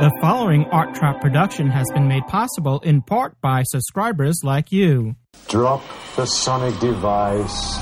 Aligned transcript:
The 0.00 0.16
following 0.20 0.64
Art 0.66 0.94
Trap 0.94 1.20
production 1.20 1.66
has 1.70 1.84
been 1.92 2.06
made 2.06 2.24
possible 2.28 2.78
in 2.84 3.02
part 3.02 3.34
by 3.40 3.64
subscribers 3.64 4.42
like 4.44 4.70
you. 4.70 5.16
Drop 5.48 5.82
the 6.14 6.24
sonic 6.24 6.78
device. 6.78 7.78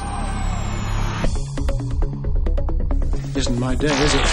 Isn't 3.37 3.59
my 3.59 3.75
day, 3.75 3.89
is 3.89 4.15
it? 4.15 4.27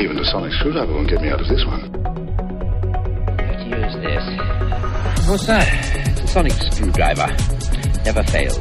Even 0.00 0.16
the 0.16 0.28
sonic 0.32 0.52
screwdriver 0.54 0.92
won't 0.92 1.08
get 1.08 1.20
me 1.20 1.28
out 1.28 1.40
of 1.40 1.46
this 1.46 1.64
one. 1.66 1.92
Let's 3.38 3.62
use 3.64 3.94
this. 4.02 5.28
What's 5.28 5.46
that? 5.46 5.68
It's 6.08 6.20
a 6.20 6.26
sonic 6.26 6.52
screwdriver. 6.52 7.28
Never 8.04 8.24
fails. 8.24 8.58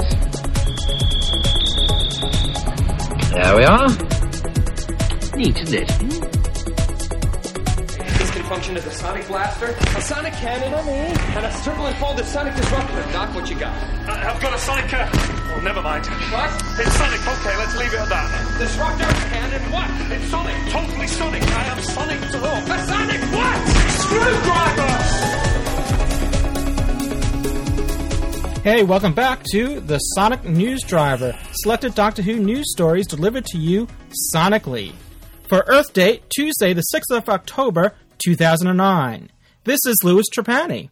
There 3.35 3.55
we 3.57 3.63
are. 3.65 3.89
Neat, 5.35 5.57
isn't 5.59 5.75
it? 5.75 5.87
This 8.17 8.31
can 8.31 8.43
function 8.43 8.77
as 8.77 8.85
a 8.85 8.91
sonic 8.91 9.27
blaster, 9.27 9.75
a 9.97 10.01
sonic 10.01 10.33
cannon, 10.33 10.73
and 10.73 11.45
a 11.45 11.51
circle 11.51 11.85
and 11.85 11.95
folded 11.97 12.25
sonic 12.25 12.55
disruptor. 12.55 13.03
Doc, 13.11 13.35
what 13.35 13.49
you 13.49 13.59
got? 13.59 13.73
I- 14.07 14.31
I've 14.31 14.41
got 14.41 14.53
a 14.53 14.57
Sonic. 14.57 14.93
Uh, 14.93 15.09
oh, 15.11 15.59
never 15.63 15.81
mind. 15.81 16.05
What? 16.07 16.49
It's 16.79 16.95
Sonic. 16.95 17.19
Okay, 17.27 17.57
let's 17.57 17.75
leave 17.77 17.93
it 17.93 17.99
at 17.99 18.09
that. 18.09 18.57
Disruptor, 18.57 19.05
cannon, 19.29 19.61
what? 19.71 19.89
It's 20.11 20.27
Sonic. 20.31 20.55
Totally 20.71 21.07
Sonic. 21.07 21.43
I 21.43 21.65
am 21.65 21.81
Sonic 21.81 22.21
to 22.31 22.37
all. 22.39 22.63
A 22.71 22.85
sonic 22.87 23.21
what? 23.35 23.84
Hey, 28.65 28.81
welcome 28.81 29.13
back 29.13 29.43
to 29.51 29.79
the 29.79 29.99
Sonic 29.99 30.43
News 30.43 30.81
Driver. 30.81 31.37
Selected 31.51 31.93
Doctor 31.93 32.23
Who 32.23 32.39
news 32.39 32.71
stories 32.71 33.05
delivered 33.05 33.45
to 33.45 33.59
you 33.59 33.87
sonically. 34.33 34.91
For 35.47 35.63
Earth 35.67 35.93
Date, 35.93 36.23
Tuesday, 36.35 36.73
the 36.73 36.81
6th 36.91 37.15
of 37.15 37.29
October, 37.29 37.93
2009. 38.25 39.29
This 39.65 39.79
is 39.85 39.95
Louis 40.03 40.25
Trapani. 40.35 40.89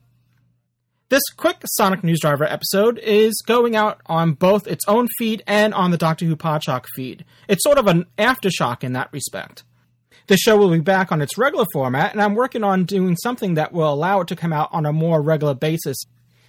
This 1.09 1.23
quick 1.35 1.63
Sonic 1.65 2.03
News 2.03 2.19
Driver 2.19 2.43
episode 2.43 2.99
is 2.99 3.41
going 3.47 3.75
out 3.75 4.01
on 4.05 4.33
both 4.33 4.67
its 4.67 4.85
own 4.87 5.07
feed 5.17 5.41
and 5.47 5.73
on 5.73 5.89
the 5.89 5.97
Doctor 5.97 6.25
Who 6.25 6.35
Podshock 6.35 6.85
feed. 6.95 7.25
It's 7.47 7.63
sort 7.63 7.79
of 7.79 7.87
an 7.87 8.05
aftershock 8.19 8.83
in 8.83 8.93
that 8.93 9.11
respect. 9.11 9.63
The 10.27 10.37
show 10.37 10.57
will 10.57 10.69
be 10.69 10.79
back 10.79 11.11
on 11.11 11.23
its 11.23 11.39
regular 11.39 11.65
format, 11.73 12.11
and 12.11 12.21
I'm 12.21 12.35
working 12.35 12.63
on 12.63 12.85
doing 12.85 13.15
something 13.15 13.55
that 13.55 13.73
will 13.73 13.91
allow 13.91 14.21
it 14.21 14.27
to 14.27 14.35
come 14.35 14.53
out 14.53 14.69
on 14.71 14.85
a 14.85 14.93
more 14.93 15.23
regular 15.23 15.55
basis. 15.55 15.97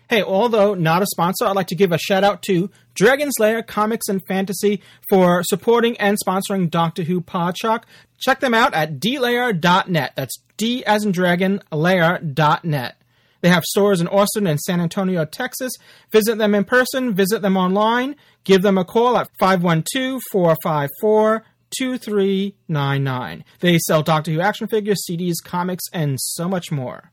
Hey, 0.09 0.23
although 0.23 0.75
not 0.75 1.03
a 1.03 1.07
sponsor, 1.07 1.47
I'd 1.47 1.57
like 1.57 1.69
to 1.69 1.75
give 1.75 1.93
a 1.93 1.99
shout 1.99 2.25
out 2.25 2.43
to 2.43 2.71
Dragon's 2.95 3.35
Lair 3.41 3.63
Comics 3.63 4.09
and 4.09 4.21
Fantasy 4.29 4.83
for 5.09 5.43
supporting 5.43 5.97
and 5.97 6.19
sponsoring 6.25 6.71
Doctor 6.71 7.05
Who 7.05 7.21
Podshock. 7.21 7.85
Check 8.19 8.41
them 8.41 8.55
out 8.55 8.75
at 8.75 9.01
dlair.net. 9.01 10.13
That's 10.15 10.37
D 10.57 10.85
as 10.85 11.05
in 11.05 11.13
dragon, 11.13 11.61
lair.net. 11.73 12.97
They 13.41 13.49
have 13.51 13.65
stores 13.65 14.01
in 14.01 14.09
Austin 14.09 14.47
and 14.47 14.59
San 14.61 14.81
Antonio, 14.81 15.25
Texas. 15.25 15.73
Visit 16.11 16.39
them 16.39 16.55
in 16.55 16.65
person, 16.65 17.15
visit 17.15 17.43
them 17.43 17.57
online, 17.57 18.17
give 18.45 18.63
them 18.63 18.79
a 18.79 18.85
call 18.85 19.19
at 19.19 19.29
512 19.39 20.23
454 20.33 21.45
2399. 21.79 23.45
They 23.61 23.79
sell 23.79 24.03
Doctor 24.03 24.31
Who 24.33 24.41
action 24.41 24.67
figures, 24.67 25.05
CDs, 25.09 25.35
comics, 25.45 25.85
and 25.93 26.19
so 26.21 26.49
much 26.49 26.71
more. 26.71 27.11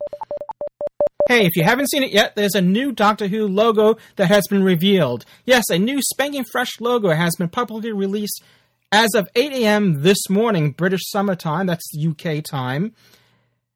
Hey, 1.31 1.45
if 1.45 1.55
you 1.55 1.63
haven't 1.63 1.89
seen 1.89 2.03
it 2.03 2.11
yet, 2.11 2.35
there's 2.35 2.55
a 2.55 2.61
new 2.61 2.91
Doctor 2.91 3.25
Who 3.25 3.47
logo 3.47 3.95
that 4.17 4.27
has 4.27 4.43
been 4.49 4.65
revealed. 4.65 5.23
Yes, 5.45 5.63
a 5.69 5.79
new 5.79 6.01
spanking 6.01 6.43
fresh 6.43 6.81
logo 6.81 7.11
has 7.11 7.37
been 7.37 7.47
publicly 7.47 7.93
released 7.93 8.43
as 8.91 9.15
of 9.15 9.29
8 9.33 9.53
a.m. 9.53 10.01
this 10.01 10.29
morning, 10.29 10.71
British 10.71 10.99
Summer 11.05 11.35
Time. 11.35 11.67
That's 11.67 11.89
UK 11.97 12.43
time. 12.43 12.93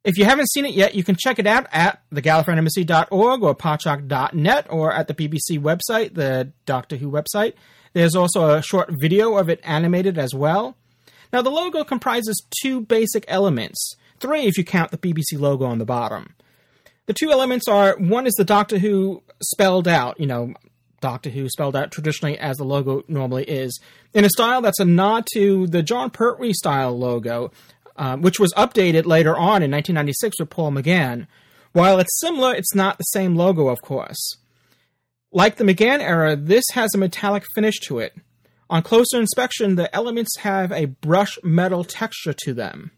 If 0.03 0.17
you 0.17 0.25
haven't 0.25 0.51
seen 0.51 0.65
it 0.65 0.73
yet, 0.73 0.95
you 0.95 1.05
can 1.05 1.15
check 1.17 1.39
it 1.39 1.47
out 1.47 1.67
at 1.71 2.01
thegallifreyanembassy.org 2.13 3.41
or 3.41 3.55
podshock.net 3.55 4.67
or 4.69 4.91
at 4.91 5.07
the 5.07 5.13
BBC 5.13 5.57
website, 5.57 6.13
the 6.15 6.51
Doctor 6.65 6.97
Who 6.97 7.09
website. 7.09 7.53
There's 7.94 8.17
also 8.17 8.49
a 8.49 8.61
short 8.61 8.89
video 8.99 9.38
of 9.38 9.47
it 9.47 9.61
animated 9.63 10.17
as 10.17 10.35
well. 10.35 10.75
Now, 11.31 11.41
the 11.41 11.51
logo 11.51 11.85
comprises 11.85 12.45
two 12.61 12.81
basic 12.81 13.23
elements, 13.29 13.95
three 14.19 14.41
if 14.41 14.57
you 14.57 14.65
count 14.65 14.91
the 14.91 14.97
BBC 14.97 15.39
logo 15.39 15.63
on 15.63 15.77
the 15.77 15.85
bottom. 15.85 16.34
The 17.07 17.13
two 17.13 17.31
elements 17.31 17.67
are 17.67 17.95
one 17.97 18.25
is 18.25 18.33
the 18.33 18.43
Doctor 18.43 18.79
Who 18.79 19.23
spelled 19.41 19.88
out, 19.88 20.19
you 20.19 20.25
know, 20.25 20.53
Doctor 21.01 21.29
Who 21.29 21.47
spelled 21.49 21.75
out 21.75 21.91
traditionally 21.91 22.38
as 22.38 22.57
the 22.57 22.63
logo 22.63 23.03
normally 23.07 23.43
is, 23.43 23.79
in 24.13 24.25
a 24.25 24.29
style 24.29 24.61
that's 24.61 24.79
a 24.79 24.85
nod 24.85 25.25
to 25.33 25.67
the 25.67 25.83
Jon 25.83 26.09
Pertwee 26.09 26.53
style 26.53 26.97
logo, 26.97 27.51
uh, 27.95 28.17
which 28.17 28.39
was 28.39 28.53
updated 28.53 29.05
later 29.05 29.35
on 29.35 29.61
in 29.61 29.71
1996 29.71 30.39
with 30.39 30.49
Paul 30.49 30.71
McGann. 30.71 31.27
While 31.73 31.99
it's 31.99 32.19
similar, 32.19 32.55
it's 32.55 32.73
not 32.73 32.97
the 32.97 33.03
same 33.03 33.35
logo, 33.35 33.67
of 33.67 33.81
course. 33.81 34.38
Like 35.31 35.57
the 35.57 35.63
McGann 35.63 35.99
era, 35.99 36.35
this 36.35 36.63
has 36.73 36.95
a 36.95 36.97
metallic 36.97 37.44
finish 37.53 37.79
to 37.81 37.99
it. 37.99 38.15
On 38.69 38.81
closer 38.81 39.19
inspection, 39.19 39.75
the 39.75 39.94
elements 39.95 40.38
have 40.39 40.71
a 40.71 40.85
brush 40.85 41.38
metal 41.44 41.83
texture 41.83 42.33
to 42.45 42.53
them. 42.53 42.91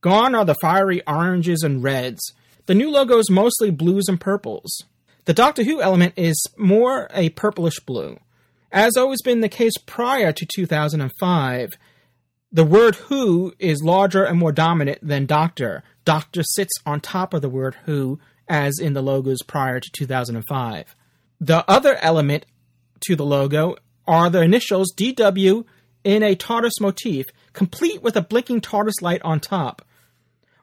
Gone 0.00 0.34
are 0.34 0.44
the 0.44 0.56
fiery 0.56 1.02
oranges 1.06 1.62
and 1.62 1.82
reds. 1.82 2.32
The 2.66 2.74
new 2.74 2.90
logo 2.90 3.18
is 3.18 3.30
mostly 3.30 3.70
blues 3.70 4.04
and 4.08 4.20
purples. 4.20 4.84
The 5.26 5.34
Doctor 5.34 5.64
Who 5.64 5.82
element 5.82 6.14
is 6.16 6.42
more 6.56 7.08
a 7.12 7.30
purplish 7.30 7.78
blue. 7.80 8.18
As 8.72 8.96
always 8.96 9.22
been 9.22 9.40
the 9.40 9.48
case 9.48 9.76
prior 9.86 10.32
to 10.32 10.46
2005, 10.46 11.70
the 12.50 12.64
word 12.64 12.94
Who 12.94 13.52
is 13.58 13.82
larger 13.82 14.24
and 14.24 14.38
more 14.38 14.52
dominant 14.52 14.98
than 15.06 15.26
Doctor. 15.26 15.82
Doctor 16.04 16.42
sits 16.42 16.72
on 16.86 17.00
top 17.00 17.34
of 17.34 17.42
the 17.42 17.48
word 17.48 17.76
Who, 17.84 18.18
as 18.48 18.78
in 18.80 18.94
the 18.94 19.02
logos 19.02 19.42
prior 19.42 19.80
to 19.80 19.90
2005. 19.92 20.96
The 21.40 21.64
other 21.68 21.96
element 21.96 22.46
to 23.06 23.16
the 23.16 23.24
logo 23.24 23.76
are 24.06 24.30
the 24.30 24.40
initials 24.40 24.92
DW 24.96 25.64
in 26.04 26.22
a 26.22 26.36
TARDIS 26.36 26.80
motif, 26.80 27.26
complete 27.52 28.02
with 28.02 28.16
a 28.16 28.22
blinking 28.22 28.60
TARDIS 28.60 29.02
light 29.02 29.22
on 29.22 29.40
top. 29.40 29.82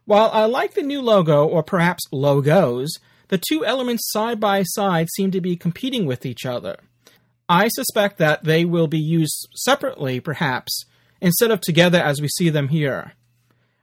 While 0.05 0.29
I 0.33 0.45
like 0.45 0.73
the 0.73 0.81
new 0.81 1.01
logo, 1.01 1.45
or 1.45 1.63
perhaps 1.63 2.03
logos, 2.11 2.97
the 3.27 3.37
two 3.49 3.65
elements 3.65 4.11
side 4.11 4.39
by 4.39 4.63
side 4.63 5.07
seem 5.15 5.31
to 5.31 5.41
be 5.41 5.55
competing 5.55 6.05
with 6.05 6.25
each 6.25 6.45
other. 6.45 6.77
I 7.47 7.67
suspect 7.69 8.17
that 8.17 8.43
they 8.43 8.65
will 8.65 8.87
be 8.87 8.99
used 8.99 9.47
separately, 9.55 10.19
perhaps, 10.19 10.85
instead 11.21 11.51
of 11.51 11.61
together 11.61 11.99
as 11.99 12.21
we 12.21 12.27
see 12.27 12.49
them 12.49 12.69
here. 12.69 13.13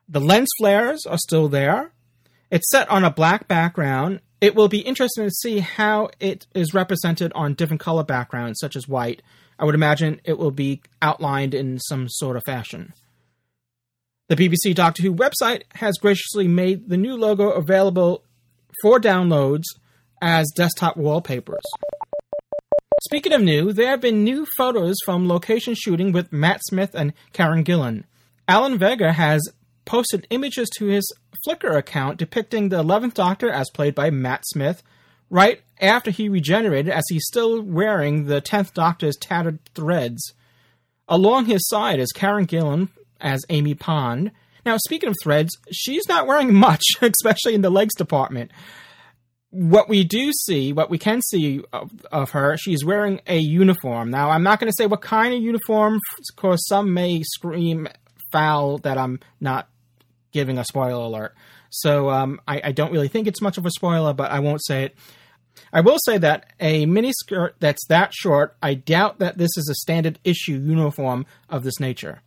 The 0.08 0.20
lens 0.20 0.48
flares 0.58 1.04
are 1.06 1.18
still 1.18 1.48
there. 1.48 1.92
It's 2.50 2.70
set 2.70 2.88
on 2.90 3.04
a 3.04 3.10
black 3.10 3.46
background. 3.46 4.20
It 4.40 4.54
will 4.54 4.68
be 4.68 4.80
interesting 4.80 5.24
to 5.24 5.30
see 5.30 5.58
how 5.58 6.10
it 6.18 6.46
is 6.54 6.74
represented 6.74 7.32
on 7.34 7.54
different 7.54 7.80
color 7.80 8.04
backgrounds, 8.04 8.58
such 8.58 8.74
as 8.74 8.88
white. 8.88 9.22
I 9.58 9.64
would 9.64 9.74
imagine 9.74 10.20
it 10.24 10.38
will 10.38 10.50
be 10.50 10.80
outlined 11.02 11.54
in 11.54 11.78
some 11.78 12.08
sort 12.08 12.36
of 12.36 12.44
fashion. 12.44 12.94
The 14.28 14.36
BBC 14.36 14.74
Doctor 14.74 15.02
Who 15.02 15.14
website 15.14 15.62
has 15.76 15.96
graciously 15.96 16.46
made 16.46 16.90
the 16.90 16.98
new 16.98 17.16
logo 17.16 17.48
available 17.48 18.24
for 18.82 19.00
downloads 19.00 19.62
as 20.20 20.52
desktop 20.54 20.98
wallpapers. 20.98 21.64
Speaking 23.04 23.32
of 23.32 23.40
new, 23.40 23.72
there 23.72 23.88
have 23.88 24.02
been 24.02 24.24
new 24.24 24.46
photos 24.58 24.96
from 25.02 25.26
location 25.26 25.74
shooting 25.74 26.12
with 26.12 26.30
Matt 26.30 26.60
Smith 26.64 26.94
and 26.94 27.14
Karen 27.32 27.64
Gillan. 27.64 28.04
Alan 28.46 28.76
Vega 28.76 29.14
has 29.14 29.40
posted 29.86 30.26
images 30.28 30.68
to 30.76 30.88
his 30.88 31.10
Flickr 31.46 31.74
account 31.74 32.18
depicting 32.18 32.68
the 32.68 32.82
11th 32.82 33.14
Doctor 33.14 33.48
as 33.50 33.70
played 33.70 33.94
by 33.94 34.10
Matt 34.10 34.44
Smith 34.48 34.82
right 35.30 35.62
after 35.80 36.10
he 36.10 36.28
regenerated 36.28 36.92
as 36.92 37.04
he's 37.08 37.24
still 37.26 37.62
wearing 37.62 38.26
the 38.26 38.42
10th 38.42 38.74
Doctor's 38.74 39.16
tattered 39.16 39.64
threads. 39.74 40.34
Along 41.08 41.46
his 41.46 41.66
side 41.66 41.98
is 41.98 42.12
Karen 42.12 42.46
Gillan 42.46 42.90
as 43.20 43.44
Amy 43.48 43.74
Pond. 43.74 44.32
Now, 44.64 44.76
speaking 44.78 45.08
of 45.08 45.16
threads, 45.22 45.56
she's 45.70 46.08
not 46.08 46.26
wearing 46.26 46.54
much, 46.68 46.82
especially 47.00 47.54
in 47.54 47.62
the 47.62 47.70
legs 47.70 47.94
department. 47.94 48.50
What 49.50 49.88
we 49.88 50.04
do 50.04 50.30
see, 50.44 50.74
what 50.74 50.90
we 50.90 50.98
can 50.98 51.22
see 51.22 51.62
of, 51.72 51.90
of 52.12 52.30
her, 52.32 52.56
she's 52.58 52.84
wearing 52.84 53.20
a 53.26 53.38
uniform. 53.38 54.10
Now, 54.10 54.30
I'm 54.30 54.42
not 54.42 54.60
going 54.60 54.70
to 54.70 54.76
say 54.76 54.86
what 54.86 55.00
kind 55.00 55.32
of 55.32 55.40
uniform, 55.40 56.00
because 56.34 56.66
some 56.66 56.92
may 56.92 57.22
scream 57.22 57.88
foul 58.30 58.78
that 58.78 58.98
I'm 58.98 59.20
not 59.40 59.68
giving 60.32 60.58
a 60.58 60.64
spoiler 60.64 61.02
alert. 61.02 61.34
So 61.70 62.10
um, 62.10 62.40
I, 62.46 62.60
I 62.64 62.72
don't 62.72 62.92
really 62.92 63.08
think 63.08 63.26
it's 63.26 63.42
much 63.42 63.58
of 63.58 63.66
a 63.66 63.70
spoiler, 63.70 64.12
but 64.12 64.30
I 64.30 64.40
won't 64.40 64.64
say 64.64 64.84
it. 64.84 64.96
I 65.72 65.80
will 65.80 65.98
say 66.04 66.18
that 66.18 66.52
a 66.60 66.86
miniskirt 66.86 67.52
that's 67.58 67.84
that 67.88 68.12
short, 68.14 68.56
I 68.62 68.74
doubt 68.74 69.18
that 69.18 69.38
this 69.38 69.56
is 69.56 69.68
a 69.68 69.74
standard 69.74 70.18
issue 70.24 70.54
uniform 70.54 71.26
of 71.48 71.64
this 71.64 71.80
nature. 71.80 72.22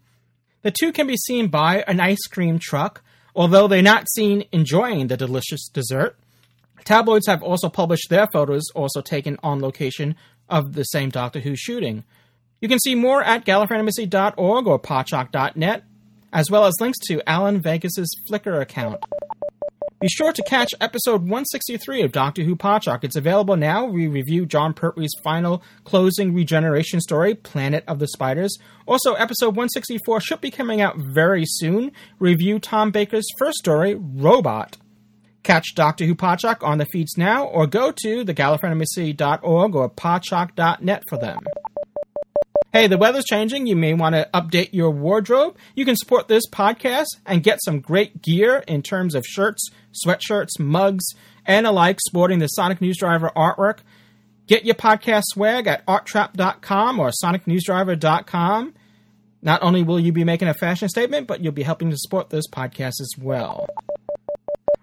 The 0.61 0.71
two 0.71 0.91
can 0.91 1.07
be 1.07 1.17
seen 1.17 1.47
by 1.47 1.83
an 1.87 1.99
ice 1.99 2.25
cream 2.29 2.59
truck, 2.59 3.03
although 3.35 3.67
they're 3.67 3.81
not 3.81 4.09
seen 4.11 4.45
enjoying 4.51 5.07
the 5.07 5.17
delicious 5.17 5.67
dessert. 5.67 6.17
Tabloids 6.83 7.27
have 7.27 7.43
also 7.43 7.69
published 7.69 8.09
their 8.09 8.27
photos, 8.31 8.63
also 8.75 9.01
taken 9.01 9.37
on 9.43 9.61
location, 9.61 10.15
of 10.49 10.73
the 10.73 10.83
same 10.83 11.09
Doctor 11.09 11.39
Who 11.39 11.55
shooting. 11.55 12.03
You 12.59 12.67
can 12.67 12.79
see 12.79 12.93
more 12.93 13.23
at 13.23 13.45
gallifreyanembassy.org 13.45 14.67
or 14.67 14.79
podshock.net, 14.79 15.83
as 16.33 16.51
well 16.51 16.65
as 16.65 16.75
links 16.79 16.99
to 17.07 17.27
Alan 17.27 17.59
Vegas's 17.59 18.15
Flickr 18.29 18.61
account. 18.61 19.03
Be 20.01 20.07
sure 20.07 20.33
to 20.33 20.41
catch 20.41 20.73
episode 20.81 21.21
163 21.21 22.01
of 22.01 22.11
Doctor 22.11 22.41
Who 22.41 22.55
Podshock. 22.55 23.03
It's 23.03 23.15
available 23.15 23.55
now. 23.55 23.85
We 23.85 24.07
review 24.07 24.47
Jon 24.47 24.73
Pertwee's 24.73 25.13
final 25.23 25.61
closing 25.83 26.33
regeneration 26.33 26.99
story, 27.01 27.35
Planet 27.35 27.83
of 27.87 27.99
the 27.99 28.07
Spiders. 28.07 28.57
Also, 28.87 29.13
episode 29.13 29.49
164 29.49 30.19
should 30.21 30.41
be 30.41 30.49
coming 30.49 30.81
out 30.81 30.95
very 30.97 31.43
soon. 31.45 31.91
Review 32.17 32.57
Tom 32.57 32.89
Baker's 32.89 33.27
first 33.37 33.59
story, 33.59 33.93
Robot. 33.93 34.77
Catch 35.43 35.75
Doctor 35.75 36.05
Who 36.05 36.15
Podshock 36.15 36.63
on 36.63 36.79
the 36.79 36.87
feeds 36.87 37.15
now, 37.15 37.45
or 37.45 37.67
go 37.67 37.91
to 38.01 38.25
thegallifreyanembassy.org 38.25 39.75
or 39.75 39.87
podshock.net 39.87 41.03
for 41.09 41.19
them. 41.19 41.37
Hey, 42.73 42.87
the 42.87 42.97
weather's 42.97 43.25
changing. 43.25 43.67
You 43.67 43.75
may 43.75 43.93
want 43.93 44.15
to 44.15 44.29
update 44.33 44.69
your 44.71 44.91
wardrobe. 44.91 45.57
You 45.75 45.83
can 45.83 45.97
support 45.97 46.29
this 46.29 46.47
podcast 46.49 47.07
and 47.25 47.43
get 47.43 47.59
some 47.65 47.81
great 47.81 48.21
gear 48.21 48.63
in 48.65 48.81
terms 48.81 49.13
of 49.13 49.25
shirts, 49.25 49.69
sweatshirts, 50.05 50.57
mugs, 50.57 51.03
and 51.45 51.67
alike 51.67 51.99
sporting 51.99 52.39
the 52.39 52.47
Sonic 52.47 52.79
News 52.79 52.97
Driver 52.97 53.29
artwork. 53.35 53.79
Get 54.47 54.63
your 54.63 54.75
podcast 54.75 55.23
swag 55.25 55.67
at 55.67 55.85
arttrap.com 55.85 56.97
or 56.97 57.11
sonicnewsdriver.com. 57.21 58.73
Not 59.41 59.63
only 59.63 59.83
will 59.83 59.99
you 59.99 60.13
be 60.13 60.23
making 60.23 60.47
a 60.47 60.53
fashion 60.53 60.87
statement, 60.87 61.27
but 61.27 61.43
you'll 61.43 61.51
be 61.51 61.63
helping 61.63 61.89
to 61.89 61.97
support 61.97 62.29
this 62.29 62.47
podcast 62.47 63.01
as 63.01 63.11
well. 63.19 63.67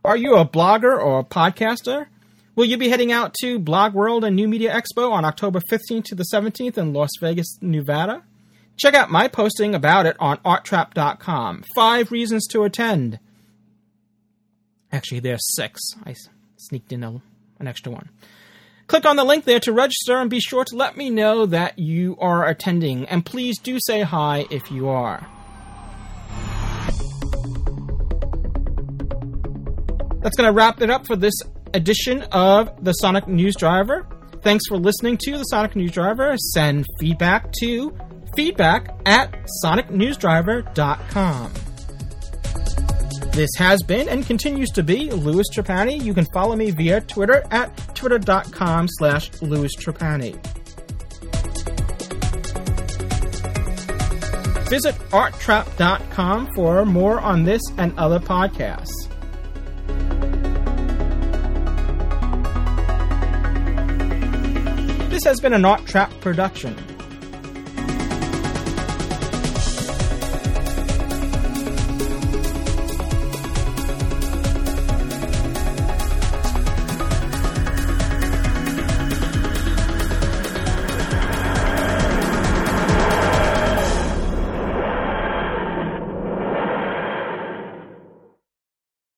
Are 0.05 0.17
you 0.17 0.37
a 0.37 0.47
blogger 0.47 0.99
or 1.03 1.21
a 1.21 1.25
podcaster? 1.25 2.09
Will 2.59 2.65
you 2.65 2.77
be 2.77 2.89
heading 2.89 3.13
out 3.13 3.35
to 3.43 3.61
Blog 3.61 3.95
World 3.95 4.25
and 4.25 4.35
New 4.35 4.49
Media 4.49 4.75
Expo 4.75 5.13
on 5.13 5.25
October 5.25 5.61
15th 5.71 6.07
to 6.07 6.17
the 6.17 6.25
17th 6.35 6.77
in 6.77 6.93
Las 6.93 7.11
Vegas, 7.21 7.57
Nevada? 7.61 8.25
Check 8.77 8.95
out 8.95 9.13
my 9.13 9.29
posting 9.29 9.77
about 9.77 10.07
it 10.07 10.17
on 10.19 10.39
arttrap.com. 10.39 11.63
Five 11.77 12.11
reasons 12.11 12.49
to 12.49 12.65
attend. 12.65 13.21
Actually, 14.91 15.21
there's 15.21 15.55
six. 15.55 15.81
I 16.05 16.17
sneaked 16.57 16.93
in 16.93 17.05
a, 17.05 17.23
an 17.61 17.69
extra 17.69 17.93
one. 17.93 18.09
Click 18.89 19.07
on 19.07 19.15
the 19.15 19.23
link 19.23 19.45
there 19.45 19.61
to 19.61 19.73
register 19.73 20.17
and 20.17 20.29
be 20.29 20.41
sure 20.41 20.65
to 20.65 20.75
let 20.75 20.97
me 20.97 21.11
know 21.11 21.47
that 21.47 21.79
you 21.79 22.17
are 22.19 22.45
attending. 22.45 23.07
And 23.07 23.25
please 23.25 23.61
do 23.61 23.79
say 23.87 24.01
hi 24.01 24.47
if 24.51 24.69
you 24.73 24.89
are. 24.89 25.25
That's 30.23 30.37
going 30.37 30.49
to 30.49 30.53
wrap 30.53 30.83
it 30.83 30.91
up 30.91 31.07
for 31.07 31.15
this 31.15 31.35
edition 31.75 32.23
of 32.33 32.85
the 32.85 32.93
Sonic 32.93 33.29
News 33.29 33.57
Driver. 33.57 34.07
Thanks 34.43 34.65
for 34.69 34.77
listening 34.77 35.19
to 35.25 35.39
the 35.39 35.45
Sonic 35.45 35.75
News 35.77 35.93
Driver. 35.93 36.37
Send 36.55 36.85
feedback 37.01 37.53
to 37.61 37.97
feedback 38.37 38.99
at 39.07 39.47
sonicnewsdriver.com. 39.65 41.53
This 43.33 43.51
has 43.57 43.83
been 43.83 44.09
and 44.09 44.27
continues 44.27 44.71
to 44.71 44.83
be 44.83 45.11
Louis 45.11 45.47
Trapani. 45.55 46.03
You 46.03 46.13
can 46.13 46.27
follow 46.33 46.57
me 46.57 46.71
via 46.71 47.01
Twitter 47.03 47.45
at 47.51 47.77
twitter.com 47.95 48.89
slash 48.89 49.31
Louis 49.43 49.75
Trapani. 49.77 50.35
Visit 54.69 54.95
arttrap.com 55.11 56.55
for 56.55 56.85
more 56.85 57.21
on 57.21 57.45
this 57.45 57.63
and 57.79 57.99
other 57.99 58.19
podcasts. 58.19 59.08
This 65.19 65.25
has 65.25 65.41
been 65.41 65.53
an 65.53 65.65
Art 65.65 65.85
Trap 65.85 66.13
production. 66.21 66.77